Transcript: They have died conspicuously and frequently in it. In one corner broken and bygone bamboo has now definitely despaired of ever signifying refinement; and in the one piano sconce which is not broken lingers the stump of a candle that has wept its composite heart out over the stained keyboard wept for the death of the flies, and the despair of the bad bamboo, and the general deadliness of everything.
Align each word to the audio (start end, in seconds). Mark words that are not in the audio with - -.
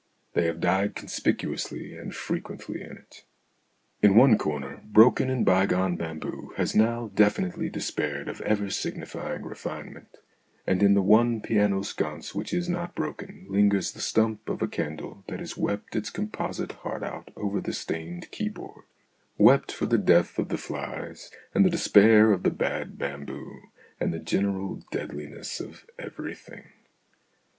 They 0.33 0.47
have 0.47 0.59
died 0.59 0.95
conspicuously 0.95 1.95
and 1.95 2.15
frequently 2.15 2.81
in 2.81 2.93
it. 2.97 3.23
In 4.01 4.15
one 4.15 4.35
corner 4.35 4.81
broken 4.83 5.29
and 5.29 5.45
bygone 5.45 5.95
bamboo 5.95 6.53
has 6.57 6.73
now 6.75 7.11
definitely 7.13 7.69
despaired 7.69 8.27
of 8.27 8.41
ever 8.41 8.71
signifying 8.71 9.43
refinement; 9.43 10.17
and 10.65 10.81
in 10.81 10.95
the 10.95 11.03
one 11.03 11.39
piano 11.39 11.83
sconce 11.83 12.33
which 12.33 12.51
is 12.51 12.67
not 12.67 12.95
broken 12.95 13.45
lingers 13.47 13.91
the 13.91 14.01
stump 14.01 14.49
of 14.49 14.63
a 14.63 14.67
candle 14.67 15.23
that 15.27 15.39
has 15.39 15.55
wept 15.55 15.95
its 15.95 16.09
composite 16.09 16.71
heart 16.81 17.03
out 17.03 17.29
over 17.35 17.61
the 17.61 17.71
stained 17.71 18.31
keyboard 18.31 18.85
wept 19.37 19.71
for 19.71 19.85
the 19.85 19.99
death 19.99 20.39
of 20.39 20.49
the 20.49 20.57
flies, 20.57 21.29
and 21.53 21.63
the 21.63 21.69
despair 21.69 22.31
of 22.31 22.41
the 22.41 22.49
bad 22.49 22.97
bamboo, 22.97 23.69
and 23.99 24.11
the 24.11 24.17
general 24.17 24.83
deadliness 24.91 25.59
of 25.59 25.85
everything. 25.99 26.71